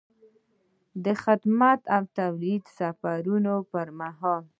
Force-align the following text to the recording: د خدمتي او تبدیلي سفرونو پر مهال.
د 1.03 1.05
خدمتي 1.23 1.85
او 1.95 2.03
تبدیلي 2.17 2.69
سفرونو 2.77 3.53
پر 3.71 3.87
مهال. 3.99 4.43